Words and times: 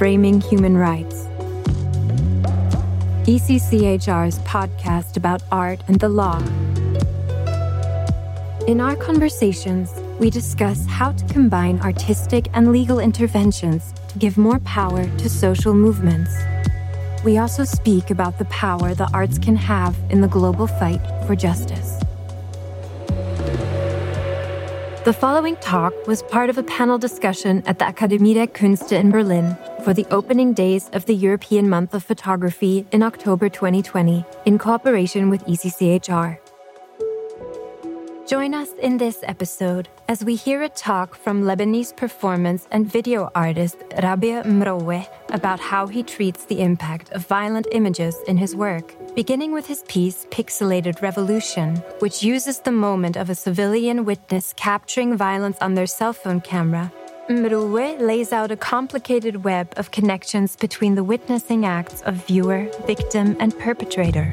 Framing 0.00 0.40
Human 0.40 0.78
Rights. 0.78 1.26
ECCHR's 3.28 4.38
podcast 4.38 5.18
about 5.18 5.42
art 5.52 5.82
and 5.88 6.00
the 6.00 6.08
law. 6.08 6.38
In 8.66 8.80
our 8.80 8.96
conversations, 8.96 9.92
we 10.18 10.30
discuss 10.30 10.86
how 10.86 11.12
to 11.12 11.24
combine 11.26 11.80
artistic 11.80 12.48
and 12.54 12.72
legal 12.72 12.98
interventions 12.98 13.92
to 14.08 14.18
give 14.18 14.38
more 14.38 14.58
power 14.60 15.04
to 15.18 15.28
social 15.28 15.74
movements. 15.74 16.34
We 17.22 17.36
also 17.36 17.64
speak 17.64 18.08
about 18.08 18.38
the 18.38 18.46
power 18.46 18.94
the 18.94 19.10
arts 19.12 19.38
can 19.38 19.56
have 19.56 19.94
in 20.08 20.22
the 20.22 20.28
global 20.28 20.66
fight 20.66 21.02
for 21.26 21.36
justice. 21.36 21.99
The 25.02 25.14
following 25.14 25.56
talk 25.56 25.94
was 26.06 26.22
part 26.24 26.50
of 26.50 26.58
a 26.58 26.62
panel 26.62 26.98
discussion 26.98 27.62
at 27.64 27.78
the 27.78 27.86
Akademie 27.86 28.34
der 28.34 28.46
Künste 28.46 28.92
in 28.92 29.10
Berlin 29.10 29.56
for 29.82 29.94
the 29.94 30.04
opening 30.10 30.52
days 30.52 30.90
of 30.92 31.06
the 31.06 31.14
European 31.14 31.70
Month 31.70 31.94
of 31.94 32.04
Photography 32.04 32.84
in 32.92 33.02
October 33.02 33.48
2020 33.48 34.26
in 34.44 34.58
cooperation 34.58 35.30
with 35.30 35.42
ECCHR. 35.46 36.49
Join 38.30 38.54
us 38.54 38.68
in 38.80 38.96
this 38.96 39.24
episode 39.24 39.88
as 40.06 40.24
we 40.24 40.36
hear 40.36 40.62
a 40.62 40.68
talk 40.68 41.16
from 41.16 41.42
Lebanese 41.42 41.96
performance 41.96 42.68
and 42.70 42.86
video 42.86 43.28
artist 43.34 43.76
Rabih 44.04 44.44
Mroué 44.44 45.08
about 45.30 45.58
how 45.58 45.88
he 45.88 46.04
treats 46.04 46.44
the 46.44 46.60
impact 46.60 47.10
of 47.10 47.26
violent 47.26 47.66
images 47.72 48.14
in 48.28 48.36
his 48.36 48.54
work, 48.54 48.94
beginning 49.16 49.50
with 49.50 49.66
his 49.66 49.82
piece 49.88 50.26
Pixelated 50.30 51.02
Revolution, 51.02 51.74
which 51.98 52.22
uses 52.22 52.60
the 52.60 52.70
moment 52.70 53.16
of 53.16 53.30
a 53.30 53.34
civilian 53.34 54.04
witness 54.04 54.52
capturing 54.52 55.16
violence 55.16 55.58
on 55.60 55.74
their 55.74 55.88
cell 55.88 56.12
phone 56.12 56.40
camera. 56.40 56.92
Mroué 57.28 58.00
lays 58.00 58.32
out 58.32 58.52
a 58.52 58.56
complicated 58.56 59.42
web 59.42 59.74
of 59.76 59.90
connections 59.90 60.54
between 60.54 60.94
the 60.94 61.02
witnessing 61.02 61.66
acts 61.66 62.00
of 62.02 62.24
viewer, 62.28 62.70
victim, 62.86 63.36
and 63.40 63.58
perpetrator. 63.58 64.32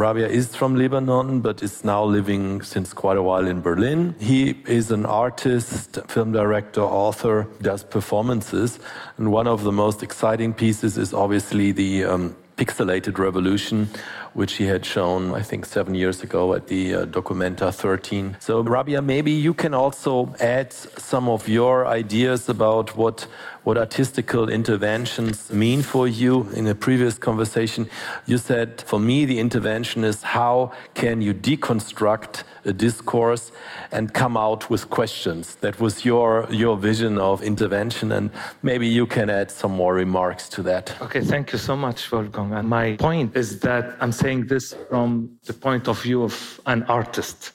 Rabih 0.00 0.30
is 0.30 0.56
from 0.56 0.76
Lebanon, 0.76 1.42
but 1.42 1.62
is 1.62 1.84
now 1.84 2.02
living 2.02 2.62
since 2.62 2.94
quite 2.94 3.18
a 3.18 3.22
while 3.22 3.46
in 3.46 3.60
Berlin. 3.60 4.14
He 4.18 4.56
is 4.66 4.90
an 4.90 5.04
artist, 5.04 5.98
film 6.08 6.32
director, 6.32 6.80
author, 6.80 7.46
does 7.60 7.84
performances. 7.84 8.78
And 9.18 9.30
one 9.30 9.46
of 9.46 9.62
the 9.62 9.72
most 9.72 10.02
exciting 10.02 10.54
pieces 10.54 10.96
is 10.96 11.12
obviously 11.12 11.72
the 11.72 12.04
um, 12.04 12.34
Pixelated 12.56 13.18
Revolution, 13.18 13.90
which 14.34 14.54
he 14.54 14.64
had 14.66 14.84
shown, 14.84 15.34
I 15.34 15.42
think, 15.42 15.66
seven 15.66 15.94
years 15.94 16.22
ago 16.22 16.54
at 16.54 16.66
the 16.68 16.94
uh, 16.94 17.06
Documenta 17.06 17.72
13. 17.74 18.36
So, 18.40 18.62
Rabih, 18.62 19.04
maybe 19.04 19.32
you 19.32 19.54
can 19.54 19.74
also 19.74 20.34
add 20.40 20.72
some 20.72 21.28
of 21.28 21.48
your 21.48 21.86
ideas 21.86 22.48
about 22.48 22.96
what 22.96 23.26
what 23.62 23.76
artistical 23.76 24.48
interventions 24.48 25.52
mean 25.52 25.82
for 25.82 26.08
you. 26.08 26.48
In 26.54 26.66
a 26.66 26.74
previous 26.74 27.18
conversation, 27.18 27.88
you 28.26 28.38
said, 28.38 28.80
for 28.86 28.98
me, 28.98 29.26
the 29.26 29.38
intervention 29.38 30.02
is 30.02 30.22
how 30.22 30.72
can 30.94 31.20
you 31.20 31.34
deconstruct 31.34 32.44
a 32.64 32.72
discourse 32.72 33.52
and 33.90 34.12
come 34.12 34.36
out 34.36 34.68
with 34.70 34.90
questions. 34.90 35.56
That 35.56 35.80
was 35.80 36.04
your, 36.04 36.46
your 36.50 36.76
vision 36.76 37.18
of 37.18 37.42
intervention, 37.42 38.12
and 38.12 38.30
maybe 38.62 38.86
you 38.86 39.06
can 39.06 39.30
add 39.30 39.50
some 39.50 39.72
more 39.72 39.94
remarks 39.94 40.48
to 40.50 40.62
that. 40.64 40.94
Okay, 41.00 41.20
thank 41.20 41.52
you 41.52 41.58
so 41.58 41.76
much, 41.76 42.10
Wolfgang. 42.12 42.52
And 42.52 42.68
my 42.68 42.96
point 42.96 43.36
is 43.36 43.60
that 43.60 43.96
I'm 44.00 44.12
saying 44.20 44.46
this 44.46 44.74
from 44.88 45.30
the 45.46 45.52
point 45.52 45.88
of 45.88 46.02
view 46.02 46.22
of 46.22 46.60
an 46.66 46.82
artist 46.84 47.52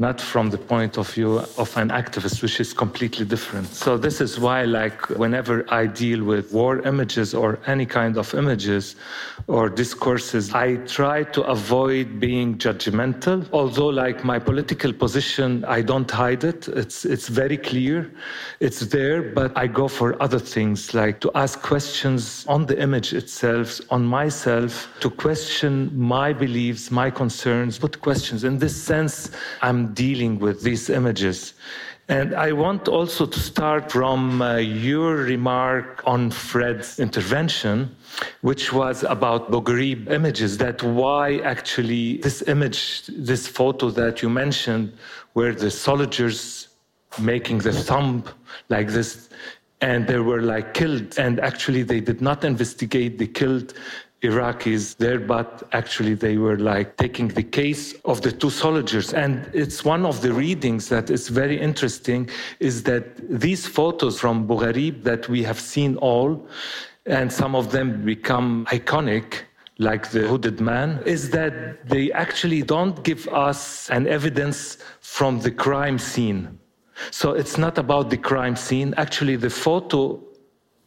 not 0.00 0.20
from 0.20 0.48
the 0.48 0.58
point 0.58 0.96
of 0.96 1.10
view 1.10 1.38
of 1.58 1.76
an 1.76 1.88
activist, 1.88 2.40
which 2.40 2.60
is 2.60 2.72
completely 2.72 3.24
different. 3.24 3.66
So 3.66 3.98
this 3.98 4.20
is 4.20 4.38
why, 4.38 4.64
like, 4.64 5.08
whenever 5.10 5.66
I 5.74 5.86
deal 5.86 6.22
with 6.22 6.52
war 6.52 6.78
images 6.86 7.34
or 7.34 7.58
any 7.66 7.84
kind 7.84 8.16
of 8.16 8.32
images 8.32 8.94
or 9.48 9.68
discourses, 9.68 10.54
I 10.54 10.76
try 10.86 11.24
to 11.24 11.42
avoid 11.42 12.20
being 12.20 12.58
judgmental. 12.58 13.44
Although, 13.52 13.88
like, 13.88 14.22
my 14.22 14.38
political 14.38 14.92
position, 14.92 15.64
I 15.64 15.82
don't 15.82 16.08
hide 16.08 16.44
it. 16.44 16.68
It's 16.68 17.04
it's 17.04 17.26
very 17.26 17.56
clear, 17.56 18.08
it's 18.60 18.80
there. 18.80 19.20
But 19.22 19.50
I 19.58 19.66
go 19.66 19.88
for 19.88 20.20
other 20.22 20.38
things, 20.38 20.94
like 20.94 21.18
to 21.20 21.32
ask 21.34 21.60
questions 21.60 22.44
on 22.46 22.66
the 22.66 22.80
image 22.80 23.12
itself, 23.14 23.80
on 23.90 24.06
myself, 24.06 24.88
to 25.00 25.10
question 25.10 25.90
my 25.92 26.32
beliefs, 26.32 26.92
my 26.92 27.10
concerns, 27.10 27.78
put 27.78 28.00
questions. 28.00 28.44
In 28.44 28.58
this 28.58 28.80
sense, 28.80 29.32
I'm 29.60 29.87
dealing 29.94 30.38
with 30.38 30.62
these 30.62 30.90
images. 30.90 31.54
And 32.10 32.34
I 32.34 32.52
want 32.52 32.88
also 32.88 33.26
to 33.26 33.38
start 33.38 33.92
from 33.92 34.40
uh, 34.40 34.56
your 34.56 35.16
remark 35.16 36.02
on 36.06 36.30
Fred's 36.30 36.98
intervention, 36.98 37.94
which 38.40 38.72
was 38.72 39.02
about 39.02 39.48
Abu 39.48 39.60
Ghraib 39.60 40.10
images, 40.10 40.56
that 40.58 40.82
why 40.82 41.38
actually 41.40 42.16
this 42.18 42.40
image, 42.48 43.06
this 43.08 43.46
photo 43.46 43.90
that 43.90 44.22
you 44.22 44.30
mentioned, 44.30 44.94
where 45.34 45.54
the 45.54 45.70
soldiers 45.70 46.68
making 47.20 47.58
the 47.58 47.72
thumb 47.72 48.24
like 48.70 48.88
this, 48.88 49.28
and 49.82 50.06
they 50.06 50.18
were 50.18 50.40
like 50.40 50.72
killed, 50.72 51.18
and 51.18 51.38
actually 51.40 51.82
they 51.82 52.00
did 52.00 52.22
not 52.22 52.42
investigate, 52.42 53.18
they 53.18 53.26
killed 53.26 53.74
Iraqis 54.22 54.96
there, 54.96 55.20
but 55.20 55.62
actually 55.72 56.14
they 56.14 56.38
were 56.38 56.58
like 56.58 56.96
taking 56.96 57.28
the 57.28 57.42
case 57.42 57.94
of 58.04 58.20
the 58.20 58.32
two 58.32 58.50
soldiers. 58.50 59.14
And 59.14 59.48
it's 59.54 59.84
one 59.84 60.04
of 60.04 60.22
the 60.22 60.32
readings 60.32 60.88
that 60.88 61.08
is 61.08 61.28
very 61.28 61.60
interesting 61.60 62.28
is 62.58 62.82
that 62.82 63.04
these 63.30 63.66
photos 63.66 64.18
from 64.18 64.44
Abu 64.44 64.56
Ghraib 64.56 65.04
that 65.04 65.28
we 65.28 65.44
have 65.44 65.60
seen 65.60 65.96
all, 65.96 66.48
and 67.06 67.32
some 67.32 67.54
of 67.54 67.70
them 67.70 68.04
become 68.04 68.66
iconic, 68.70 69.42
like 69.78 70.10
the 70.10 70.26
hooded 70.26 70.60
man, 70.60 71.00
is 71.06 71.30
that 71.30 71.86
they 71.88 72.10
actually 72.10 72.62
don't 72.62 73.04
give 73.04 73.28
us 73.28 73.88
an 73.90 74.08
evidence 74.08 74.78
from 75.00 75.38
the 75.40 75.50
crime 75.50 75.98
scene. 75.98 76.58
So 77.12 77.32
it's 77.32 77.56
not 77.56 77.78
about 77.78 78.10
the 78.10 78.16
crime 78.16 78.56
scene. 78.56 78.92
Actually, 78.96 79.36
the 79.36 79.50
photo 79.50 80.20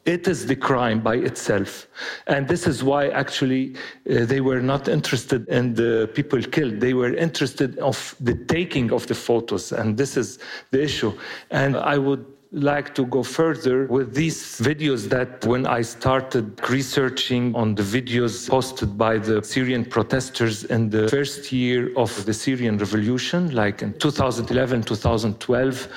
it 0.05 0.27
is 0.27 0.47
the 0.47 0.55
crime 0.55 0.99
by 0.99 1.15
itself. 1.15 1.87
And 2.27 2.47
this 2.47 2.65
is 2.65 2.83
why 2.83 3.09
actually 3.09 3.75
uh, 4.09 4.25
they 4.25 4.41
were 4.41 4.61
not 4.61 4.87
interested 4.87 5.47
in 5.47 5.75
the 5.75 6.09
people 6.13 6.41
killed. 6.41 6.79
They 6.79 6.93
were 6.93 7.13
interested 7.15 7.77
of 7.79 8.15
the 8.19 8.35
taking 8.45 8.91
of 8.91 9.05
the 9.07 9.15
photos. 9.15 9.71
And 9.71 9.97
this 9.97 10.17
is 10.17 10.39
the 10.71 10.81
issue. 10.81 11.13
And 11.51 11.77
I 11.77 11.97
would 11.97 12.25
like 12.51 12.93
to 12.93 13.05
go 13.05 13.23
further 13.23 13.85
with 13.85 14.13
these 14.13 14.59
videos 14.59 15.07
that 15.07 15.45
when 15.45 15.65
I 15.65 15.81
started 15.81 16.59
researching 16.69 17.55
on 17.55 17.75
the 17.75 17.83
videos 17.83 18.49
posted 18.49 18.97
by 18.97 19.19
the 19.19 19.41
Syrian 19.41 19.85
protesters 19.85 20.65
in 20.65 20.89
the 20.89 21.07
first 21.07 21.53
year 21.53 21.93
of 21.95 22.25
the 22.25 22.33
Syrian 22.33 22.77
revolution, 22.77 23.55
like 23.55 23.81
in 23.81 23.93
2011, 23.93 24.83
2012, 24.83 25.87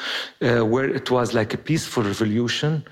uh, 0.43 0.65
where 0.65 0.89
it 0.89 1.11
was 1.11 1.35
like 1.35 1.55
a 1.55 1.59
peaceful 1.59 2.05
revolution, 2.05 2.85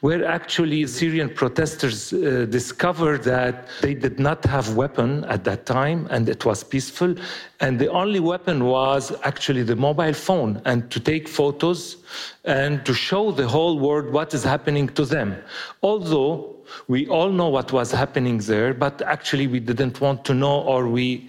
where 0.00 0.24
actually 0.24 0.86
Syrian 0.86 1.28
protesters 1.28 2.14
uh, 2.14 2.46
discovered 2.48 3.22
that 3.24 3.68
they 3.82 3.92
did 3.92 4.18
not 4.18 4.42
have 4.46 4.76
weapon 4.76 5.24
at 5.24 5.44
that 5.44 5.66
time 5.66 6.08
and 6.10 6.26
it 6.30 6.46
was 6.46 6.64
peaceful. 6.64 7.14
And 7.60 7.78
the 7.78 7.88
only 7.88 8.20
weapon 8.20 8.64
was 8.64 9.12
actually 9.22 9.62
the 9.62 9.76
mobile 9.76 10.14
phone 10.14 10.62
and 10.64 10.90
to 10.90 10.98
take 10.98 11.28
photos 11.28 11.98
and 12.44 12.84
to 12.86 12.94
show 12.94 13.32
the 13.32 13.46
whole 13.46 13.78
world 13.78 14.10
what 14.10 14.32
is 14.32 14.42
happening 14.42 14.88
to 14.88 15.04
them. 15.04 15.36
Although 15.82 16.56
we 16.88 17.06
all 17.08 17.30
know 17.30 17.48
what 17.48 17.70
was 17.70 17.92
happening 17.92 18.38
there, 18.38 18.72
but 18.72 19.02
actually 19.02 19.46
we 19.46 19.60
didn't 19.60 20.00
want 20.00 20.24
to 20.24 20.34
know 20.34 20.60
or 20.62 20.88
we 20.88 21.28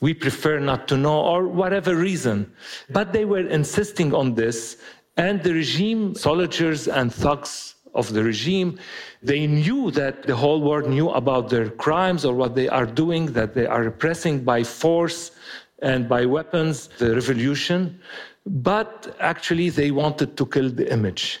we 0.00 0.14
prefer 0.14 0.58
not 0.58 0.88
to 0.88 0.96
know 0.96 1.20
or 1.20 1.46
whatever 1.46 1.94
reason. 1.94 2.50
But 2.88 3.12
they 3.12 3.26
were 3.26 3.46
insisting 3.46 4.14
on 4.14 4.34
this 4.34 4.78
and 5.16 5.42
the 5.42 5.52
regime 5.52 6.14
soldiers 6.14 6.88
and 6.88 7.12
thugs 7.12 7.74
of 7.94 8.12
the 8.12 8.22
regime 8.22 8.78
they 9.22 9.46
knew 9.46 9.90
that 9.90 10.22
the 10.22 10.36
whole 10.36 10.60
world 10.62 10.88
knew 10.88 11.10
about 11.10 11.50
their 11.50 11.68
crimes 11.68 12.24
or 12.24 12.34
what 12.34 12.54
they 12.54 12.68
are 12.68 12.86
doing 12.86 13.26
that 13.26 13.52
they 13.52 13.66
are 13.66 13.82
repressing 13.82 14.44
by 14.44 14.62
force 14.62 15.32
and 15.82 16.08
by 16.08 16.24
weapons 16.26 16.88
the 16.98 17.14
revolution 17.14 18.00
but 18.46 19.16
actually 19.20 19.70
they 19.70 19.90
wanted 19.90 20.36
to 20.36 20.46
kill 20.46 20.70
the 20.70 20.90
image. 20.92 21.40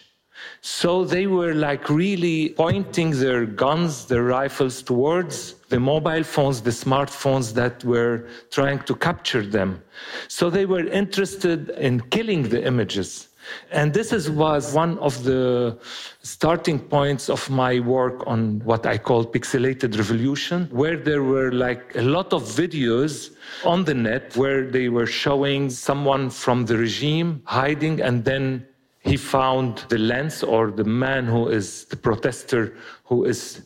So 0.62 1.04
they 1.04 1.26
were 1.26 1.54
like 1.54 1.88
really 1.88 2.50
pointing 2.50 3.10
their 3.10 3.46
guns, 3.46 4.06
their 4.06 4.24
rifles 4.24 4.82
towards 4.82 5.54
the 5.68 5.80
mobile 5.80 6.22
phones, 6.22 6.60
the 6.62 6.70
smartphones 6.70 7.52
that 7.54 7.84
were 7.84 8.26
trying 8.50 8.80
to 8.80 8.94
capture 8.94 9.42
them. 9.42 9.82
So 10.28 10.50
they 10.50 10.66
were 10.66 10.86
interested 10.86 11.70
in 11.70 12.00
killing 12.00 12.42
the 12.48 12.64
images. 12.64 13.28
And 13.70 13.92
this 13.92 14.12
is, 14.12 14.30
was 14.30 14.74
one 14.74 14.98
of 14.98 15.24
the 15.24 15.78
starting 16.22 16.78
points 16.78 17.28
of 17.28 17.48
my 17.50 17.80
work 17.80 18.26
on 18.26 18.60
what 18.64 18.86
I 18.86 18.98
call 18.98 19.24
pixelated 19.24 19.96
revolution, 19.96 20.68
where 20.70 20.96
there 20.96 21.22
were 21.22 21.52
like 21.52 21.94
a 21.96 22.02
lot 22.02 22.32
of 22.32 22.42
videos 22.42 23.30
on 23.64 23.84
the 23.84 23.94
net 23.94 24.36
where 24.36 24.70
they 24.70 24.88
were 24.88 25.06
showing 25.06 25.70
someone 25.70 26.30
from 26.30 26.66
the 26.66 26.76
regime 26.76 27.42
hiding 27.44 28.00
and 28.00 28.24
then 28.24 28.66
he 29.00 29.16
found 29.16 29.78
the 29.88 29.98
lens 29.98 30.42
or 30.42 30.70
the 30.70 30.84
man 30.84 31.26
who 31.26 31.48
is 31.48 31.86
the 31.86 31.96
protester 31.96 32.74
who 33.04 33.24
is 33.24 33.62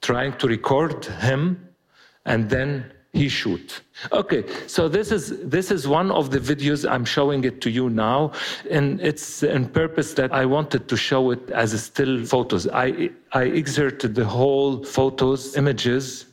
trying 0.00 0.32
to 0.38 0.46
record 0.46 1.04
him, 1.04 1.68
and 2.24 2.48
then 2.48 2.92
he 3.12 3.28
shoot. 3.28 3.80
Okay, 4.12 4.44
so 4.66 4.88
this 4.88 5.10
is 5.10 5.40
this 5.42 5.70
is 5.70 5.88
one 5.88 6.10
of 6.10 6.30
the 6.30 6.38
videos 6.38 6.88
I'm 6.88 7.04
showing 7.04 7.44
it 7.44 7.60
to 7.62 7.70
you 7.70 7.90
now, 7.90 8.32
and 8.70 9.00
it's 9.00 9.42
in 9.42 9.68
purpose 9.68 10.14
that 10.14 10.32
I 10.32 10.44
wanted 10.44 10.88
to 10.88 10.96
show 10.96 11.30
it 11.30 11.50
as 11.50 11.70
still 11.82 12.24
photos. 12.24 12.68
I 12.68 13.10
I 13.32 13.44
exerted 13.44 14.14
the 14.14 14.24
whole 14.24 14.84
photos, 14.84 15.56
images, 15.56 16.26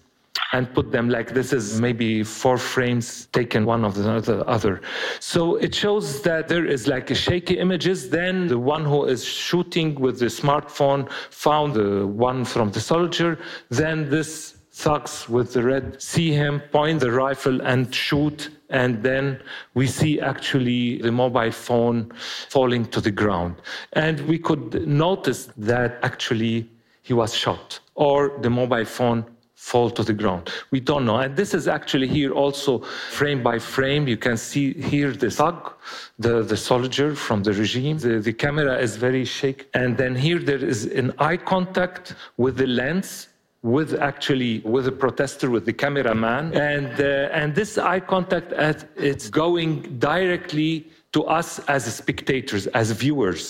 and 0.51 0.71
put 0.73 0.91
them 0.91 1.09
like 1.09 1.33
this 1.33 1.53
is 1.53 1.79
maybe 1.79 2.23
four 2.23 2.57
frames 2.57 3.27
taken 3.27 3.65
one 3.65 3.83
of 3.85 3.95
the 3.95 4.43
other. 4.45 4.81
So 5.19 5.55
it 5.55 5.73
shows 5.73 6.21
that 6.21 6.47
there 6.47 6.65
is 6.65 6.87
like 6.87 7.09
a 7.09 7.15
shaky 7.15 7.57
images. 7.57 8.09
Then 8.09 8.47
the 8.47 8.59
one 8.59 8.83
who 8.85 9.05
is 9.05 9.23
shooting 9.23 9.95
with 9.95 10.19
the 10.19 10.25
smartphone 10.25 11.09
found 11.29 11.73
the 11.73 12.05
one 12.05 12.45
from 12.45 12.71
the 12.71 12.79
soldier. 12.79 13.39
Then 13.69 14.09
this 14.09 14.57
thugs 14.75 15.29
with 15.29 15.53
the 15.53 15.63
red 15.63 16.01
see 16.01 16.33
him 16.33 16.59
point 16.71 16.99
the 16.99 17.09
rifle 17.09 17.61
and 17.61 17.95
shoot 17.95 18.49
and 18.69 19.01
then 19.01 19.39
we 19.73 19.87
see 19.87 20.19
actually 20.19 20.97
the 20.97 21.11
mobile 21.11 21.51
phone 21.51 22.11
falling 22.49 22.83
to 22.85 22.99
the 22.99 23.11
ground 23.21 23.55
and 23.93 24.19
we 24.27 24.37
could 24.37 24.85
notice 24.85 25.47
that 25.55 25.97
actually 26.03 26.69
he 27.03 27.13
was 27.13 27.33
shot 27.33 27.79
or 27.95 28.37
the 28.41 28.49
mobile 28.49 28.83
phone 28.83 29.23
fall 29.55 29.89
to 29.89 30.03
the 30.03 30.13
ground. 30.13 30.51
We 30.69 30.79
don't 30.79 31.05
know. 31.05 31.17
And 31.17 31.35
this 31.35 31.53
is 31.53 31.67
actually 31.67 32.07
here 32.07 32.31
also 32.33 32.79
frame 33.19 33.41
by 33.41 33.57
frame. 33.57 34.07
You 34.07 34.17
can 34.17 34.37
see 34.37 34.73
here 34.73 35.11
the 35.11 35.31
thug, 35.31 35.73
the, 36.19 36.43
the 36.43 36.57
soldier 36.57 37.15
from 37.15 37.41
the 37.41 37.53
regime. 37.53 37.97
The, 37.97 38.19
the 38.19 38.33
camera 38.33 38.77
is 38.77 38.95
very 38.97 39.25
shaky. 39.25 39.65
And 39.73 39.97
then 39.97 40.13
here 40.13 40.39
there 40.39 40.63
is 40.63 40.85
an 40.85 41.13
eye 41.17 41.37
contact 41.37 42.15
with 42.37 42.57
the 42.57 42.67
lens 42.67 43.29
with 43.65 43.95
actually 43.99 44.59
with 44.59 44.85
a 44.87 44.91
protester 44.91 45.49
with 45.49 45.65
the 45.65 45.73
cameraman. 45.73 46.53
And 46.53 46.93
uh, 47.01 47.39
and 47.39 47.55
this 47.55 47.71
eye 47.79 47.99
contact 47.99 48.53
it's 48.95 49.27
going 49.29 49.97
directly 49.97 50.71
to 51.13 51.23
us 51.39 51.59
as 51.75 51.81
spectators 52.01 52.67
as 52.67 52.91
viewers. 52.91 53.45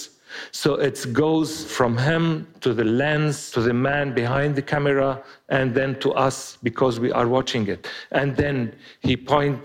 So 0.51 0.75
it 0.75 0.97
goes 1.11 1.49
from 1.77 1.97
him 1.97 2.47
to 2.61 2.73
the 2.73 2.83
lens 3.01 3.51
to 3.51 3.61
the 3.61 3.73
man 3.73 4.13
behind 4.13 4.55
the 4.55 4.61
camera 4.61 5.21
and 5.49 5.73
then 5.73 5.99
to 5.99 6.09
us 6.27 6.57
because 6.63 6.99
we 6.99 7.11
are 7.11 7.27
watching 7.27 7.67
it. 7.67 7.87
And 8.11 8.35
then 8.35 8.73
he 9.01 9.15
point 9.17 9.61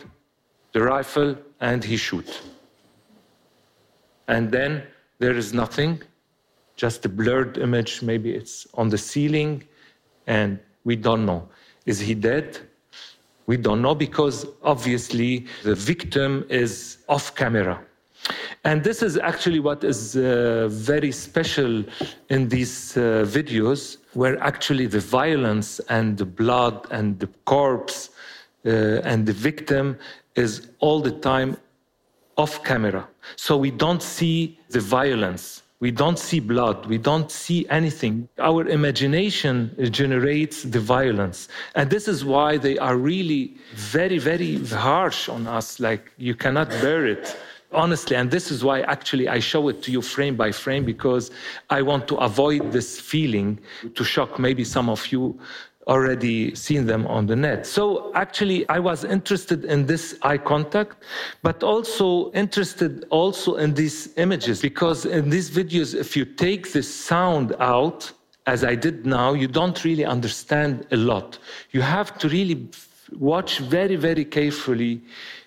the 0.73 0.83
rifle 0.83 1.37
and 1.61 1.85
he 1.85 1.97
shoot 1.97 2.31
and 4.31 4.51
then 4.51 4.83
there 5.19 5.37
is 5.43 5.53
nothing 5.53 6.01
just 6.77 7.05
a 7.05 7.09
blurred 7.09 7.59
image. 7.59 8.01
Maybe 8.01 8.31
it's 8.33 8.67
on 8.75 8.89
the 8.89 8.97
ceiling 8.97 9.65
and 10.31 10.61
we 10.85 10.95
don't 10.97 11.27
know. 11.27 11.43
Is 11.87 11.99
he 11.99 12.15
dead? 12.15 12.59
We 13.47 13.57
don't 13.57 13.83
know 13.83 13.97
because 13.97 14.47
obviously 14.63 15.47
the 15.65 15.75
victim 15.75 16.47
is 16.49 16.99
off 17.09 17.35
camera. 17.35 17.77
And 18.63 18.85
this 18.85 19.03
is 19.03 19.17
actually 19.17 19.61
what 19.61 19.83
is 19.83 20.17
uh, 20.17 20.69
very 20.71 21.11
special 21.11 21.85
in 22.29 22.49
these 22.49 22.97
uh, 22.97 23.25
videos, 23.39 23.97
where 24.13 24.37
actually 24.41 24.87
the 24.87 25.01
violence 25.01 25.81
and 25.89 26.17
the 26.17 26.27
blood 26.27 26.87
and 26.91 27.19
the 27.19 27.29
corpse 27.53 28.11
uh, 28.67 29.11
and 29.11 29.27
the 29.27 29.33
victim 29.33 29.99
is 30.37 30.69
all 30.79 31.01
the 31.01 31.17
time 31.31 31.57
off 32.37 32.63
camera. 32.63 33.09
So 33.37 33.57
we 33.57 33.71
don't 33.71 34.03
see 34.03 34.59
the 34.69 34.81
violence 34.81 35.63
we 35.81 35.91
don't 35.91 36.19
see 36.19 36.41
blood. 36.41 36.85
We 36.87 36.99
don't 36.99 37.31
see 37.31 37.67
anything. 37.71 38.29
Our 38.39 38.69
imagination 38.69 39.75
generates 39.91 40.63
the 40.63 40.79
violence. 40.79 41.49
And 41.75 41.89
this 41.89 42.07
is 42.07 42.23
why 42.23 42.59
they 42.59 42.77
are 42.79 42.97
really 42.97 43.57
very, 43.75 44.19
very 44.19 44.63
harsh 44.67 45.31
on 45.31 45.47
us. 45.47 45.81
Like, 45.81 46.13
you 46.19 46.35
cannot 46.35 46.69
bear 46.69 47.07
it. 47.07 47.35
Honestly, 47.73 48.17
and 48.17 48.31
this 48.31 48.51
is 48.51 48.65
why 48.65 48.81
actually 48.81 49.29
I 49.29 49.39
show 49.39 49.69
it 49.69 49.81
to 49.85 49.93
you 49.93 50.03
frame 50.03 50.37
by 50.37 50.51
frame 50.51 50.85
because 50.85 51.31
I 51.71 51.83
want 51.83 52.09
to 52.09 52.17
avoid 52.17 52.73
this 52.73 53.01
feeling 53.01 53.61
to 53.95 54.03
shock 54.05 54.41
maybe 54.41 54.65
some 54.65 54.91
of 54.91 55.07
you 55.13 55.39
already 55.91 56.55
seen 56.55 56.87
them 56.87 57.07
on 57.09 57.27
the 57.27 57.37
net. 57.37 57.67
So 57.67 58.13
actually, 58.15 58.67
I 58.69 58.79
was 58.79 59.05
interested 59.05 59.65
in 59.65 59.87
this 59.87 60.17
eye 60.23 60.39
contact, 60.39 61.03
but 61.43 61.63
also 61.63 62.31
interested 62.33 63.05
also 63.11 63.57
in 63.57 63.75
these 63.75 64.17
images 64.17 64.63
because 64.63 65.05
in 65.05 65.29
these 65.29 65.51
videos, 65.51 65.95
if 65.95 66.17
you 66.17 66.25
take 66.25 66.73
the 66.73 66.83
sound 66.83 67.55
out, 67.59 68.11
as 68.47 68.65
I 68.65 68.75
did 68.75 69.05
now, 69.05 69.35
you 69.35 69.49
don't 69.49 69.85
really 69.85 70.05
understand 70.05 70.87
a 70.93 70.97
lot. 70.97 71.39
You 71.73 71.83
have 71.83 72.17
to 72.19 72.29
really 72.29 72.69
watch 73.19 73.59
very, 73.59 73.97
very 73.97 74.25
carefully 74.25 75.03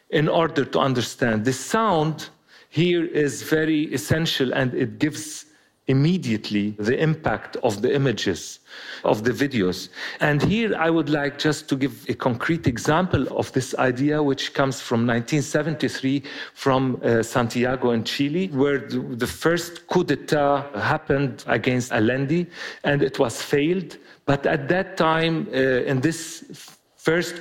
in 0.10 0.28
order 0.28 0.66
to 0.66 0.80
understand. 0.80 1.46
The 1.46 1.54
sound 1.54 2.30
here 2.70 3.06
is 3.06 3.44
very 3.44 3.94
essential 3.94 4.54
and 4.54 4.74
it 4.74 5.00
gives 5.00 5.46
immediately 5.88 6.72
the 6.80 6.98
impact 6.98 7.58
of 7.58 7.82
the 7.82 7.94
images 7.94 8.60
of 9.04 9.24
the 9.24 9.32
videos. 9.32 9.90
And 10.20 10.42
here 10.42 10.76
I 10.78 10.90
would 10.90 11.10
like 11.10 11.38
just 11.38 11.68
to 11.70 11.76
give 11.76 12.10
a 12.10 12.14
concrete 12.14 12.68
example 12.68 13.28
of 13.38 13.52
this 13.52 13.76
idea, 13.76 14.24
which 14.24 14.54
comes 14.54 14.80
from 14.80 15.06
1973 15.06 16.24
from 16.54 17.02
uh, 17.04 17.22
Santiago 17.22 17.92
in 17.92 18.04
Chile, 18.04 18.48
where 18.48 18.80
the, 18.80 19.28
first 19.28 19.88
coup 19.88 20.04
d'etat 20.04 20.70
happened 20.76 21.44
against 21.48 21.92
Allende 21.92 22.46
and 22.84 23.02
it 23.02 23.20
was 23.20 23.42
failed. 23.42 23.98
But 24.26 24.46
at 24.46 24.70
that 24.70 24.96
time, 24.96 25.48
uh, 25.54 25.58
in 25.58 26.00
this 26.00 26.72
first 26.96 27.36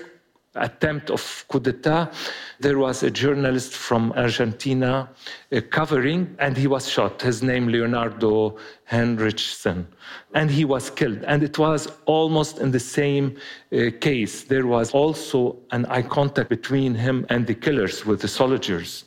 attempt 0.54 1.10
of 1.10 1.44
coup 1.48 1.60
d'etat, 1.60 2.12
there 2.60 2.78
was 2.78 3.02
a 3.02 3.10
journalist 3.10 3.72
from 3.72 4.12
Argentina 4.12 5.08
uh, 5.50 5.60
covering, 5.70 6.36
and 6.38 6.56
he 6.56 6.66
was 6.66 6.88
shot. 6.88 7.22
His 7.22 7.42
name 7.42 7.68
Leonardo 7.68 8.56
Henrichsen, 8.84 9.86
and 10.34 10.50
he 10.50 10.64
was 10.64 10.90
killed. 10.90 11.24
And 11.24 11.42
it 11.42 11.58
was 11.58 11.88
almost 12.04 12.58
in 12.58 12.70
the 12.70 12.80
same 12.80 13.36
uh, 13.72 13.90
case. 14.00 14.44
There 14.44 14.66
was 14.66 14.92
also 14.92 15.56
an 15.70 15.86
eye 15.86 16.02
contact 16.02 16.50
between 16.50 16.94
him 16.94 17.26
and 17.30 17.46
the 17.46 17.54
killers 17.54 18.04
with 18.04 18.20
the 18.20 18.28
soldiers, 18.28 19.04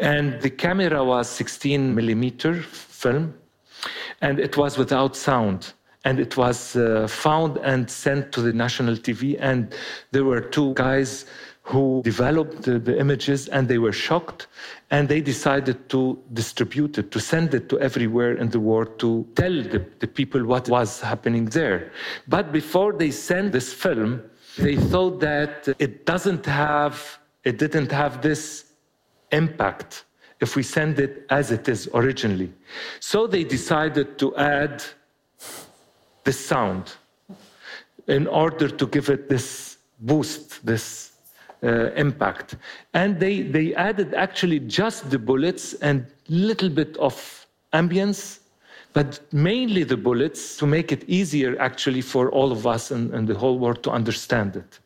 and 0.00 0.40
the 0.40 0.50
camera 0.50 1.04
was 1.04 1.28
16 1.28 1.94
millimeter 1.94 2.62
film, 2.62 3.34
and 4.20 4.40
it 4.40 4.56
was 4.56 4.76
without 4.76 5.16
sound 5.16 5.74
and 6.04 6.18
it 6.18 6.36
was 6.36 6.76
uh, 6.76 7.06
found 7.08 7.58
and 7.58 7.90
sent 7.90 8.32
to 8.32 8.40
the 8.40 8.52
national 8.52 8.96
TV. 8.96 9.36
And 9.40 9.74
there 10.10 10.24
were 10.24 10.40
two 10.40 10.74
guys 10.74 11.26
who 11.64 12.02
developed 12.02 12.62
the, 12.62 12.78
the, 12.78 12.98
images 12.98 13.46
and 13.48 13.68
they 13.68 13.78
were 13.78 13.92
shocked 13.92 14.48
and 14.90 15.08
they 15.08 15.20
decided 15.20 15.88
to 15.88 16.18
distribute 16.32 16.98
it, 16.98 17.12
to 17.12 17.20
send 17.20 17.54
it 17.54 17.68
to 17.68 17.78
everywhere 17.78 18.34
in 18.36 18.48
the 18.48 18.58
world 18.58 18.98
to 18.98 19.24
tell 19.36 19.52
the, 19.52 19.84
the 20.00 20.08
people 20.08 20.44
what 20.44 20.68
was 20.68 21.00
happening 21.00 21.44
there. 21.46 21.92
But 22.26 22.50
before 22.50 22.92
they 22.92 23.12
sent 23.12 23.52
this 23.52 23.72
film, 23.72 24.22
they 24.58 24.76
thought 24.76 25.20
that 25.20 25.68
it 25.78 26.04
doesn't 26.04 26.44
have, 26.46 27.18
it 27.44 27.58
didn't 27.58 27.92
have 27.92 28.22
this 28.22 28.64
impact 29.30 30.04
if 30.40 30.56
we 30.56 30.64
send 30.64 30.98
it 30.98 31.24
as 31.30 31.52
it 31.52 31.68
is 31.68 31.88
originally. 31.94 32.52
So 32.98 33.28
they 33.28 33.44
decided 33.44 34.18
to 34.18 34.34
add 34.36 34.82
this 36.24 36.38
sound 36.38 36.92
in 38.08 38.26
order 38.26 38.68
to 38.68 38.86
give 38.86 39.08
it 39.08 39.28
this 39.28 39.78
boost, 40.00 40.64
this 40.64 41.12
uh, 41.62 41.92
impact. 41.92 42.56
And 42.94 43.18
they, 43.20 43.42
they 43.42 43.74
added 43.74 44.14
actually 44.14 44.60
just 44.60 45.10
the 45.10 45.18
bullets 45.18 45.74
and 45.74 46.06
little 46.28 46.68
bit 46.68 46.96
of 46.96 47.46
ambience, 47.72 48.40
but 48.92 49.20
mainly 49.32 49.84
the 49.84 49.96
bullets 49.96 50.56
to 50.58 50.66
make 50.66 50.92
it 50.92 51.08
easier 51.08 51.58
actually 51.60 52.00
for 52.00 52.30
all 52.30 52.52
of 52.52 52.66
us 52.66 52.90
and, 52.90 53.14
and 53.14 53.28
the 53.28 53.34
whole 53.34 53.58
world 53.58 53.82
to 53.84 53.90
understand 53.90 54.56
it. 54.56 54.78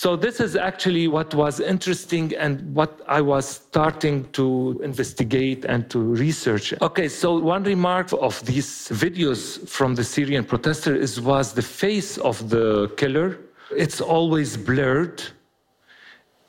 So 0.00 0.14
this 0.14 0.38
is 0.38 0.54
actually 0.54 1.08
what 1.08 1.34
was 1.34 1.58
interesting 1.58 2.32
and 2.36 2.72
what 2.72 3.00
I 3.08 3.20
was 3.20 3.44
starting 3.48 4.30
to 4.30 4.80
investigate 4.84 5.64
and 5.64 5.90
to 5.90 5.98
research. 5.98 6.72
Okay, 6.80 7.08
so 7.08 7.36
one 7.40 7.64
remark 7.64 8.12
of 8.12 8.40
these 8.46 8.90
videos 8.90 9.68
from 9.68 9.96
the 9.96 10.04
Syrian 10.04 10.44
protester 10.44 10.94
is 10.94 11.20
was 11.20 11.52
the 11.52 11.62
face 11.62 12.16
of 12.18 12.48
the 12.48 12.92
killer. 12.96 13.40
It's 13.76 14.00
always 14.00 14.56
blurred. 14.56 15.20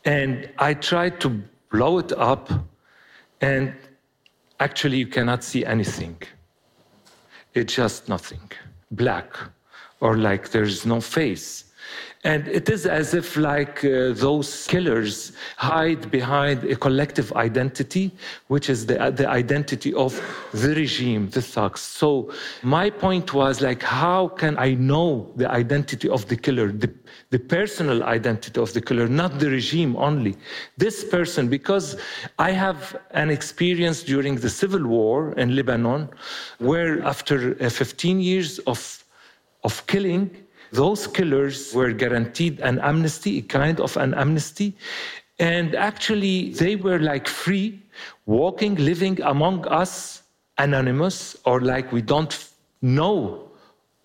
And 0.05 0.47
I 0.59 0.75
tried 0.75 1.19
to 1.21 1.29
blow 1.71 1.97
it 1.97 2.11
up 2.11 2.51
and 3.41 3.73
actually 4.59 4.97
you 4.97 5.07
cannot 5.07 5.43
see 5.43 5.65
anything. 5.65 6.21
It's 7.55 7.73
just 7.73 8.09
nothing. 8.09 8.51
Black 8.91 9.35
or 10.01 10.17
like 10.17 10.51
there's 10.51 10.85
no 10.85 11.01
face. 11.01 11.68
And 12.25 12.49
it 12.49 12.69
is 12.69 12.85
as 12.85 13.13
if, 13.13 13.37
like 13.37 13.85
uh, 13.85 14.11
those 14.11 14.67
killers 14.67 15.31
hide 15.55 16.11
behind 16.11 16.65
a 16.65 16.75
collective 16.75 17.31
identity, 17.33 18.11
which 18.47 18.69
is 18.69 18.85
the, 18.85 19.11
the 19.11 19.29
identity 19.29 19.93
of 19.93 20.19
the 20.51 20.75
regime, 20.75 21.29
the 21.29 21.41
thugs. 21.41 21.79
So, 21.79 22.33
my 22.61 22.89
point 22.89 23.33
was 23.33 23.61
like, 23.61 23.81
how 23.81 24.27
can 24.27 24.57
I 24.57 24.73
know 24.73 25.31
the 25.37 25.49
identity 25.49 26.09
of 26.09 26.27
the 26.27 26.35
killer, 26.35 26.73
the, 26.73 26.93
the 27.29 27.39
personal 27.39 28.03
identity 28.03 28.59
of 28.59 28.73
the 28.73 28.81
killer, 28.81 29.07
not 29.07 29.39
the 29.39 29.49
regime 29.49 29.95
only? 29.95 30.35
This 30.77 31.05
person, 31.05 31.47
because 31.47 31.95
I 32.37 32.51
have 32.51 32.99
an 33.11 33.29
experience 33.29 34.03
during 34.03 34.35
the 34.35 34.49
civil 34.49 34.85
war 34.85 35.31
in 35.37 35.55
Lebanon, 35.55 36.09
where 36.57 37.01
after 37.03 37.55
uh, 37.63 37.69
15 37.69 38.19
years 38.19 38.59
of, 38.59 39.05
of 39.63 39.87
killing, 39.87 40.29
those 40.71 41.07
killers 41.07 41.73
were 41.73 41.91
guaranteed 41.91 42.59
an 42.59 42.79
amnesty, 42.79 43.39
a 43.39 43.41
kind 43.41 43.79
of 43.79 43.97
an 43.97 44.13
amnesty. 44.13 44.75
And 45.39 45.75
actually, 45.75 46.51
they 46.53 46.75
were 46.75 46.99
like 46.99 47.27
free, 47.27 47.81
walking, 48.25 48.75
living 48.75 49.21
among 49.21 49.67
us, 49.67 50.23
anonymous, 50.57 51.37
or 51.45 51.61
like 51.61 51.91
we 51.91 52.01
don't 52.01 52.49
know 52.81 53.49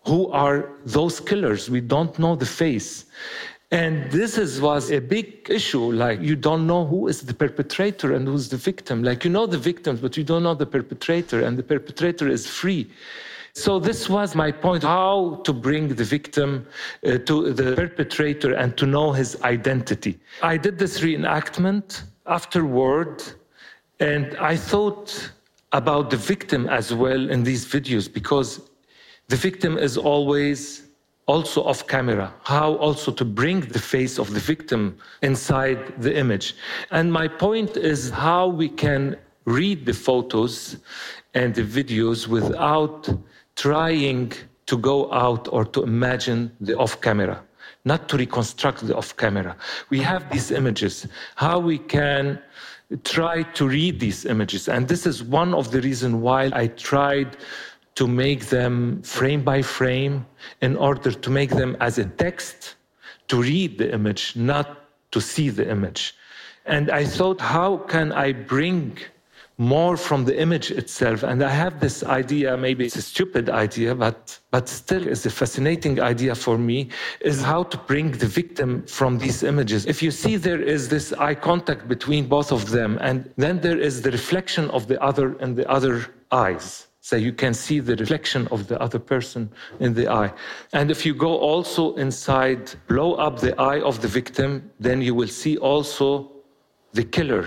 who 0.07 0.31
are 0.31 0.71
those 0.85 1.21
killers. 1.21 1.71
We 1.71 1.81
don't 1.81 2.19
know 2.19 2.37
the 2.37 2.47
face. 2.47 3.07
And 3.71 4.11
this 4.13 4.39
is, 4.39 4.61
was 4.61 4.93
a 4.93 5.01
big 5.01 5.51
issue. 5.51 5.91
Like, 5.91 6.21
you 6.21 6.37
don't 6.37 6.67
know 6.67 6.87
who 6.87 7.09
is 7.09 7.23
the 7.23 7.35
perpetrator 7.35 8.15
and 8.15 8.29
who's 8.29 8.49
the 8.49 8.57
victim. 8.57 9.03
Like, 9.03 9.25
you 9.25 9.31
know 9.31 9.47
the 9.47 9.59
victims, 9.59 10.01
but 10.01 10.17
you 10.17 10.23
don't 10.23 10.45
know 10.45 10.55
the 10.55 10.67
perpetrator, 10.67 11.45
and 11.45 11.57
the 11.57 11.63
perpetrator 11.63 12.29
is 12.29 12.47
free. 12.47 12.89
So 13.57 13.79
this 13.79 14.09
was 14.09 14.35
my 14.35 14.51
point, 14.51 14.83
how 14.83 15.41
to 15.45 15.53
bring 15.53 15.87
the 15.87 16.03
victim 16.03 16.67
uh, 17.07 17.19
to 17.19 17.53
the 17.53 17.77
perpetrator 17.77 18.55
and 18.55 18.77
to 18.77 18.85
know 18.85 19.13
his 19.13 19.41
identity. 19.43 20.19
I 20.43 20.57
did 20.57 20.77
this 20.77 21.01
reenactment 21.01 22.03
afterward, 22.27 23.23
and 24.01 24.37
I 24.39 24.57
thought 24.57 25.31
about 25.71 26.11
the 26.11 26.17
victim 26.17 26.69
as 26.69 26.93
well 26.93 27.31
in 27.31 27.45
these 27.45 27.65
videos 27.65 28.13
because 28.13 28.61
the 29.29 29.37
victim 29.37 29.79
is 29.79 29.97
always 29.97 30.89
also 31.27 31.63
off 31.63 31.87
camera, 31.87 32.35
how 32.43 32.75
also 32.75 33.13
to 33.13 33.25
bring 33.25 33.61
the 33.61 33.79
face 33.79 34.19
of 34.19 34.35
the 34.35 34.41
victim 34.41 34.99
inside 35.23 36.03
the 36.03 36.15
image. 36.17 36.57
And 36.91 37.13
my 37.13 37.29
point 37.29 37.77
is 37.77 38.11
how 38.11 38.49
we 38.49 38.69
can 38.69 39.17
read 39.45 39.87
the 39.87 39.95
photos 39.95 40.79
and 41.35 41.55
the 41.55 41.63
videos 41.63 42.27
without 42.27 43.09
trying 43.57 44.33
to 44.67 44.79
go 44.79 45.13
out 45.13 45.49
or 45.53 45.65
to 45.65 45.83
imagine 45.83 46.51
the 46.61 46.77
off 46.77 47.01
camera, 47.01 47.43
not 47.85 48.09
to 48.09 48.17
reconstruct 48.17 48.87
the 48.87 48.97
off 48.97 49.17
camera. 49.17 49.57
We 49.91 50.01
have 50.01 50.31
these 50.31 50.51
images, 50.51 51.07
how 51.37 51.59
we 51.59 51.79
can 51.79 52.41
try 53.05 53.43
to 53.43 53.69
read 53.69 54.01
these 54.01 54.25
images. 54.25 54.69
And 54.69 54.89
this 54.89 55.07
is 55.07 55.23
one 55.23 55.55
of 55.55 55.71
the 55.71 55.81
reasons 55.81 56.17
why 56.17 56.51
I 56.53 56.69
tried 56.69 57.37
to 57.95 58.07
make 58.07 58.47
them 58.47 59.03
frame 59.03 59.43
by 59.43 59.63
frame 59.63 60.27
in 60.61 60.77
order 60.77 61.13
to 61.13 61.31
make 61.31 61.51
them 61.51 61.77
as 61.81 61.99
a 61.99 62.05
text 62.05 62.75
to 63.29 63.41
read 63.41 63.79
the 63.79 63.93
image, 63.93 64.35
not 64.37 64.89
to 65.13 65.21
see 65.21 65.49
the 65.49 65.69
image. 65.69 66.15
And 66.67 66.91
I 66.91 67.05
thought, 67.05 67.41
how 67.41 67.77
can 67.77 68.13
I 68.13 68.33
bring 68.33 68.99
more 69.59 69.97
from 69.97 70.25
the 70.25 70.39
image 70.41 70.71
itself. 70.71 71.23
And 71.23 71.43
I 71.43 71.51
have 71.51 71.79
this 71.79 72.03
idea, 72.03 72.57
maybe 72.57 72.85
it's 72.87 72.97
a 72.97 73.03
stupid 73.03 73.49
idea, 73.49 73.95
but, 73.95 74.39
but 74.51 74.69
still 74.69 75.07
is 75.07 75.25
a 75.27 75.31
fascinating 75.31 76.01
idea 76.01 76.35
for 76.35 76.59
me, 76.59 76.89
is 77.21 77.41
how 77.43 77.63
to 77.65 77.79
bring 77.79 78.11
the 78.11 78.27
victim 78.27 78.85
from 78.87 79.19
these 79.19 79.43
images. 79.43 79.87
If 79.87 80.03
you 80.03 80.11
see 80.11 80.37
there 80.37 80.61
is 80.61 80.89
this 80.89 81.13
eye 81.13 81.37
contact 81.37 81.87
between 81.87 82.27
both 82.27 82.51
of 82.51 82.71
them, 82.71 82.99
and 83.01 83.31
then 83.37 83.61
there 83.61 83.79
is 83.79 84.03
the 84.03 84.11
reflection 84.11 84.71
of 84.71 84.89
the 84.89 85.01
other 85.03 85.39
in 85.39 85.55
the 85.55 85.69
other 85.71 86.07
eyes. 86.33 86.89
So 87.01 87.17
you 87.17 87.33
can 87.33 87.53
see 87.53 87.81
the 87.81 87.97
reflection 87.97 88.49
of 88.49 88.67
the 88.67 88.81
other 88.81 88.99
person 88.99 89.51
in 89.79 89.93
the 89.93 90.09
eye. 90.09 90.33
And 90.73 90.91
if 90.91 91.05
you 91.05 91.15
go 91.15 91.37
also 91.37 91.95
inside, 91.97 92.73
blow 92.89 93.15
up 93.15 93.41
the 93.41 93.55
eye 93.61 93.83
of 93.83 94.01
the 94.01 94.09
victim, 94.09 94.71
then 94.81 95.03
you 95.03 95.15
will 95.15 95.29
see 95.29 95.59
also 95.59 96.33
the 96.93 97.05
killer 97.05 97.47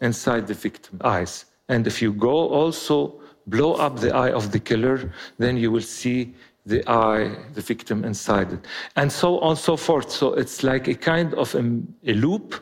inside 0.00 0.46
the 0.46 0.54
victim's 0.54 1.00
eyes. 1.02 1.44
And 1.68 1.86
if 1.86 2.02
you 2.02 2.12
go 2.12 2.48
also 2.48 3.20
blow 3.46 3.74
up 3.74 4.00
the 4.00 4.14
eye 4.14 4.32
of 4.32 4.52
the 4.52 4.58
killer, 4.58 5.12
then 5.38 5.56
you 5.56 5.70
will 5.70 5.88
see 6.00 6.34
the 6.66 6.86
eye, 6.88 7.36
the 7.54 7.60
victim 7.60 8.04
inside 8.04 8.52
it, 8.52 8.66
and 8.96 9.10
so 9.10 9.38
on 9.40 9.50
and 9.50 9.58
so 9.58 9.76
forth. 9.76 10.10
So 10.10 10.34
it's 10.34 10.62
like 10.62 10.88
a 10.88 10.94
kind 10.94 11.34
of 11.34 11.54
a, 11.54 11.64
a 12.06 12.14
loop, 12.14 12.54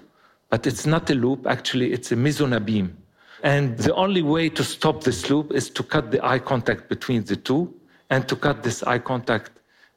but 0.50 0.66
it's 0.66 0.86
not 0.86 1.10
a 1.10 1.14
loop. 1.14 1.46
Actually, 1.46 1.92
it's 1.92 2.12
a 2.12 2.16
mise 2.16 2.40
en 2.40 2.52
abyme. 2.52 2.64
beam. 2.64 2.96
And 3.42 3.76
the 3.78 3.94
only 3.94 4.22
way 4.22 4.48
to 4.50 4.64
stop 4.64 5.04
this 5.04 5.30
loop 5.30 5.52
is 5.52 5.70
to 5.70 5.82
cut 5.82 6.10
the 6.10 6.24
eye 6.24 6.38
contact 6.38 6.88
between 6.88 7.24
the 7.24 7.36
two, 7.36 7.72
and 8.10 8.26
to 8.28 8.36
cut 8.36 8.62
this 8.62 8.82
eye 8.82 8.98
contact 8.98 9.52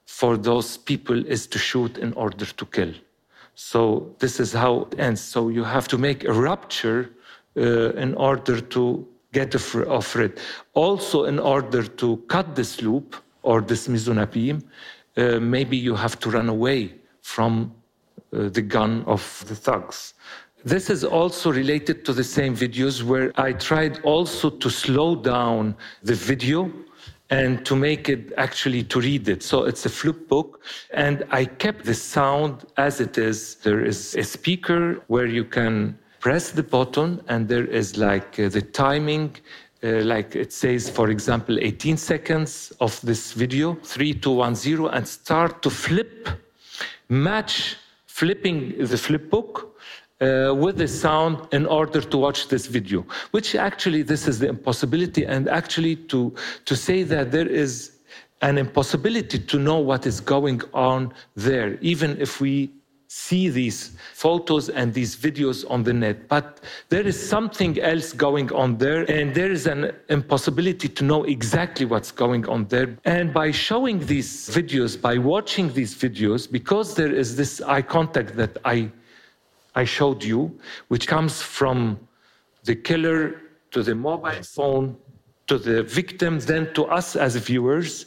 for 0.05 0.37
those 0.37 0.77
people 0.77 1.25
is 1.25 1.47
to 1.47 1.57
shoot 1.57 1.97
in 1.97 2.13
order 2.13 2.45
to 2.45 2.65
kill. 2.65 2.93
So 3.55 4.13
this 4.19 4.39
is 4.39 4.53
how 4.53 4.81
it 4.81 4.99
ends. 4.99 5.21
So 5.21 5.49
you 5.49 5.63
have 5.63 5.87
to 5.89 5.97
make 5.97 6.23
a 6.25 6.33
rupture 6.33 7.09
in 7.55 8.13
order 8.15 8.61
to 8.61 9.07
get 9.33 9.55
off 9.87 10.15
it. 10.15 10.39
Also, 10.73 11.25
in 11.25 11.39
order 11.39 11.83
to 11.83 12.17
cut 12.27 12.55
this 12.55 12.81
loop 12.81 13.15
or 13.43 13.61
this 13.61 13.87
mise 13.87 14.09
en 14.09 14.17
abyme, 14.17 14.61
uh, 15.17 15.39
maybe 15.39 15.77
you 15.77 15.95
have 15.95 16.19
to 16.19 16.29
run 16.29 16.49
away 16.49 16.93
from 17.21 17.73
uh, 18.33 18.49
the 18.49 18.61
gun 18.61 19.03
of 19.07 19.43
the 19.47 19.55
thugs. 19.55 20.13
This 20.63 20.89
is 20.89 21.03
also 21.03 21.51
related 21.51 22.05
to 22.05 22.13
the 22.13 22.23
same 22.23 22.55
videos 22.55 23.01
where 23.01 23.31
I 23.35 23.53
tried 23.53 23.99
also 24.03 24.49
to 24.49 24.69
slow 24.69 25.15
down 25.15 25.75
the 26.03 26.13
video 26.13 26.71
and 27.31 27.65
to 27.65 27.75
make 27.75 28.09
it 28.09 28.31
actually 28.37 28.83
to 28.83 28.99
read 28.99 29.27
it. 29.27 29.41
So 29.41 29.63
it's 29.63 29.85
a 29.85 29.89
flip 29.89 30.27
book 30.27 30.61
and 30.91 31.23
I 31.31 31.45
kept 31.45 31.85
the 31.85 31.95
sound 31.95 32.65
as 32.77 32.99
it 32.99 33.17
is. 33.17 33.55
There 33.55 33.83
is 33.83 34.15
a 34.15 34.23
speaker 34.23 35.01
where 35.07 35.25
you 35.25 35.45
can 35.45 35.97
press 36.21 36.51
the 36.51 36.63
button 36.63 37.21
and 37.27 37.47
there 37.49 37.65
is 37.65 37.97
like 37.97 38.39
uh, 38.39 38.47
the 38.47 38.61
timing 38.61 39.35
uh, 39.83 40.03
like 40.03 40.35
it 40.35 40.53
says, 40.53 40.89
for 40.89 41.09
example, 41.09 41.57
18 41.59 41.97
seconds 41.97 42.71
of 42.79 43.01
this 43.01 43.33
video, 43.33 43.73
3210, 43.83 44.95
and 44.95 45.07
start 45.07 45.63
to 45.63 45.71
flip, 45.71 46.29
match 47.09 47.77
flipping 48.05 48.77
the 48.77 48.97
flip 48.97 49.31
book 49.31 49.75
uh, 50.21 50.53
with 50.55 50.77
the 50.77 50.87
sound 50.87 51.47
in 51.51 51.65
order 51.65 51.99
to 51.99 52.17
watch 52.17 52.47
this 52.47 52.67
video, 52.67 53.03
which 53.31 53.55
actually 53.55 54.03
this 54.03 54.27
is 54.27 54.37
the 54.37 54.47
impossibility. 54.49 55.25
And 55.25 55.49
actually 55.49 55.95
to, 56.11 56.31
to 56.65 56.75
say 56.75 57.01
that 57.01 57.31
there 57.31 57.47
is 57.47 57.97
an 58.43 58.59
impossibility 58.59 59.39
to 59.39 59.57
know 59.57 59.79
what 59.79 60.05
is 60.05 60.19
going 60.19 60.61
on 60.75 61.11
there, 61.35 61.79
even 61.81 62.21
if 62.21 62.39
we 62.39 62.69
see 63.13 63.49
these 63.49 63.91
photos 64.13 64.69
and 64.69 64.93
these 64.93 65.17
videos 65.17 65.69
on 65.69 65.83
the 65.83 65.91
net. 65.91 66.29
But 66.29 66.61
there 66.87 67.05
is 67.05 67.17
something 67.35 67.77
else 67.81 68.13
going 68.13 68.49
on 68.53 68.77
there, 68.77 69.03
and 69.11 69.35
there 69.35 69.51
is 69.51 69.67
an 69.67 69.91
impossibility 70.07 70.87
to 70.87 71.03
know 71.03 71.25
exactly 71.25 71.85
what's 71.85 72.09
going 72.09 72.47
on 72.47 72.67
there. 72.69 72.97
And 73.03 73.33
by 73.33 73.51
showing 73.51 73.99
these 74.13 74.31
videos, 74.49 74.91
by 75.09 75.17
watching 75.17 75.73
these 75.73 75.93
videos, 75.93 76.49
because 76.49 76.95
there 76.95 77.13
is 77.13 77.35
this 77.35 77.59
eye 77.59 77.81
contact 77.81 78.37
that 78.37 78.57
I, 78.63 78.89
I 79.75 79.83
showed 79.83 80.23
you, 80.23 80.57
which 80.87 81.05
comes 81.05 81.41
from 81.41 81.99
the 82.63 82.75
killer 82.75 83.41
to 83.71 83.83
the 83.83 83.93
mobile 83.93 84.43
phone 84.43 84.95
to 85.47 85.57
the 85.57 85.83
victim, 85.83 86.39
then 86.39 86.73
to 86.75 86.85
us 86.85 87.17
as 87.17 87.35
viewers, 87.35 88.05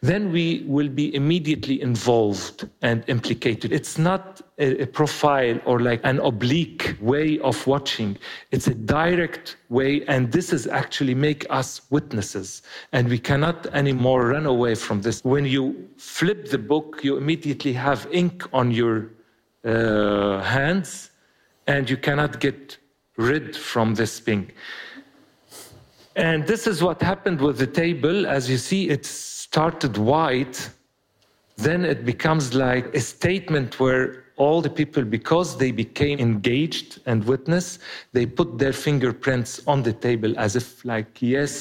then 0.00 0.32
we 0.32 0.64
will 0.66 0.88
be 0.88 1.14
immediately 1.14 1.80
involved 1.80 2.68
and 2.82 3.04
implicated. 3.06 3.72
It's 3.72 3.98
not 3.98 4.40
a, 4.58 4.82
a, 4.82 4.86
profile 4.86 5.58
or 5.64 5.80
like 5.80 6.00
an 6.04 6.18
oblique 6.20 6.96
way 7.00 7.38
of 7.40 7.66
watching. 7.66 8.18
It's 8.50 8.66
a 8.66 8.74
direct 8.74 9.56
way, 9.68 10.04
and 10.06 10.30
this 10.30 10.52
is 10.52 10.66
actually 10.66 11.14
make 11.14 11.46
us 11.50 11.82
witnesses. 11.90 12.62
And 12.92 13.08
we 13.08 13.18
cannot 13.18 13.66
anymore 13.66 14.28
run 14.28 14.46
away 14.46 14.74
from 14.74 15.02
this. 15.02 15.24
When 15.24 15.44
you 15.44 15.88
flip 15.96 16.48
the 16.50 16.58
book, 16.58 17.00
you 17.02 17.16
immediately 17.16 17.72
have 17.72 18.06
ink 18.12 18.44
on 18.52 18.70
your 18.70 19.10
uh, 19.64 20.40
hands, 20.42 21.10
and 21.66 21.88
you 21.88 21.96
cannot 21.96 22.40
get 22.40 22.78
rid 23.16 23.56
from 23.56 23.94
this 23.94 24.26
ink. 24.26 24.54
And 26.16 26.46
this 26.46 26.66
is 26.66 26.82
what 26.82 27.00
happened 27.00 27.40
with 27.40 27.58
the 27.58 27.66
table. 27.66 28.26
As 28.26 28.50
you 28.50 28.58
see, 28.58 28.88
it's 28.88 29.41
started 29.52 29.98
white, 29.98 30.70
then 31.56 31.84
it 31.84 32.06
becomes 32.06 32.54
like 32.54 32.86
a 32.94 33.00
statement 33.00 33.78
where 33.78 34.24
all 34.38 34.62
the 34.62 34.70
people, 34.70 35.04
because 35.04 35.58
they 35.58 35.70
became 35.70 36.18
engaged 36.18 37.00
and 37.04 37.22
witness, 37.24 37.78
they 38.12 38.24
put 38.24 38.56
their 38.56 38.72
fingerprints 38.72 39.60
on 39.66 39.82
the 39.82 39.92
table 39.92 40.32
as 40.38 40.56
if, 40.56 40.82
like, 40.86 41.20
yes, 41.20 41.52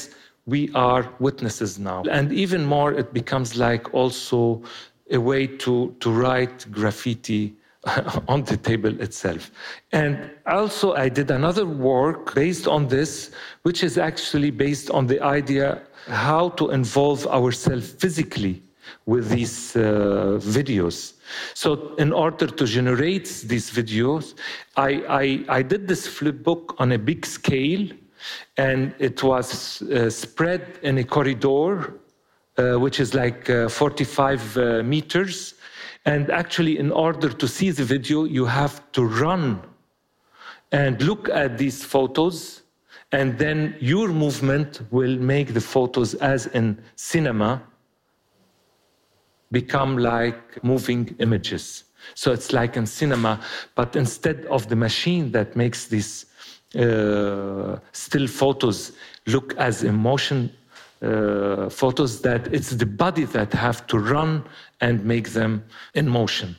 we 0.46 0.70
are 0.74 1.04
witnesses 1.20 1.78
now. 1.78 2.02
And 2.10 2.32
even 2.32 2.66
more, 2.66 2.94
it 2.94 3.14
becomes 3.14 3.58
like 3.58 3.94
also 3.94 4.64
a 5.12 5.20
way 5.20 5.46
to, 5.64 5.94
to 6.00 6.12
write 6.12 6.72
graffiti 6.72 7.54
on 8.30 8.46
the 8.46 8.56
table 8.56 9.02
itself. 9.02 9.52
And 9.92 10.32
also, 10.48 10.94
I 10.94 11.10
did 11.10 11.30
another 11.30 11.66
work 11.66 12.34
based 12.36 12.68
on 12.70 12.88
this, 12.88 13.32
which 13.64 13.84
is 13.84 13.98
actually 13.98 14.52
based 14.52 14.90
on 14.92 15.08
the 15.08 15.22
idea 15.22 15.82
how 16.08 16.50
to 16.50 16.72
involve 16.72 17.28
ourselves 17.28 17.92
physically 17.92 18.64
with 19.06 19.30
these 19.30 19.76
uh, 19.76 20.40
videos. 20.42 21.14
So, 21.54 21.96
in 21.96 22.12
order 22.12 22.48
to 22.48 22.66
generate 22.66 23.28
these 23.46 23.72
videos, 23.72 24.36
I, 24.76 24.90
I, 25.50 25.58
I 25.60 25.62
did 25.62 25.88
this 25.88 26.08
flip 26.08 26.44
book 26.44 26.76
on 26.78 26.92
a 26.92 26.98
big 26.98 27.26
scale, 27.26 27.88
and 28.58 28.94
it 29.00 29.24
was 29.24 29.82
uh, 29.84 30.10
spread 30.10 30.80
in 30.84 30.98
a 30.98 31.04
corridor, 31.04 31.94
uh, 32.58 32.76
which 32.80 33.00
is 33.00 33.14
like 33.14 33.50
uh, 33.50 33.70
45 33.70 34.58
uh, 34.58 34.84
meters. 34.84 35.56
And 36.06 36.30
actually, 36.32 36.80
in 36.80 36.92
order 36.92 37.30
to 37.30 37.48
see 37.48 37.72
the 37.72 37.84
video, 37.84 38.26
you 38.26 38.46
have 38.46 38.92
to 38.94 39.06
run 39.06 39.62
and 40.72 41.02
look 41.02 41.30
at 41.30 41.58
these 41.58 41.84
photos, 41.84 42.61
and 43.12 43.38
then 43.38 43.76
your 43.80 44.08
movement 44.08 44.82
will 44.92 45.18
make 45.18 45.54
the 45.54 45.62
photos, 45.62 46.14
as 46.16 46.48
in 46.48 46.78
cinema, 46.96 47.62
become 49.52 49.98
like 49.98 50.64
moving 50.64 51.14
images. 51.20 51.84
So 52.16 52.32
it's 52.32 52.54
like 52.54 52.78
in 52.78 52.86
cinema, 52.86 53.42
but 53.76 53.96
instead 53.96 54.46
of 54.46 54.70
the 54.70 54.76
machine 54.76 55.32
that 55.32 55.56
makes 55.56 55.88
these 55.88 56.26
uh, 56.76 57.78
still 57.92 58.28
photos 58.28 58.94
look 59.28 59.56
as 59.58 59.84
emotion 59.84 60.52
uh, 61.02 61.70
photos, 61.70 62.22
that 62.22 62.48
it's 62.54 62.70
the 62.70 62.86
body 62.86 63.26
that 63.26 63.52
have 63.54 63.86
to 63.88 64.00
run 64.00 64.44
and 64.80 65.04
make 65.04 65.30
them 65.30 65.64
in 65.96 66.08
motion. 66.08 66.56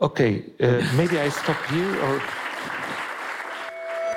Okay, 0.00 0.44
uh, 0.60 0.82
maybe 0.96 1.18
I 1.18 1.28
stop 1.30 1.60
here 1.66 2.00
or. 2.04 2.22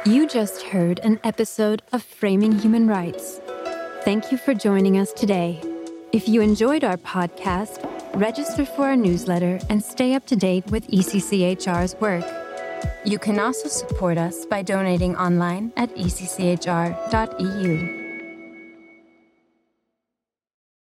You 0.06 0.28
just 0.28 0.62
heard 0.62 1.00
an 1.00 1.20
episode 1.24 1.82
of 1.92 2.04
Framing 2.04 2.60
Human 2.60 2.88
Rights. 2.88 3.42
Thank 4.04 4.32
you 4.32 4.38
for 4.38 4.54
joining 4.54 4.98
us 4.98 5.12
today. 5.12 5.62
If 6.14 6.30
you 6.30 6.42
enjoyed 6.42 6.84
our 6.84 6.98
podcast, 6.98 7.84
register 8.16 8.66
for 8.66 8.86
our 8.86 8.96
newsletter 8.96 9.60
and 9.70 9.84
stay 9.84 10.14
up 10.14 10.26
to 10.28 10.36
date 10.36 10.66
with 10.68 10.88
ECCHR's 10.88 12.00
work. 12.00 12.26
You 13.06 13.20
can 13.20 13.40
also 13.40 13.68
support 13.68 14.18
us 14.18 14.46
by 14.46 14.62
donating 14.62 15.16
online 15.18 15.74
at 15.76 15.94
ecchr.eu. 15.96 18.07